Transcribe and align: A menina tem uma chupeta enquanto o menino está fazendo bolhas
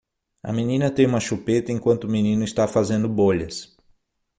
A 0.41 0.51
menina 0.51 0.89
tem 0.89 1.05
uma 1.05 1.19
chupeta 1.19 1.71
enquanto 1.71 2.05
o 2.05 2.09
menino 2.09 2.43
está 2.43 2.67
fazendo 2.67 3.07
bolhas 3.07 3.77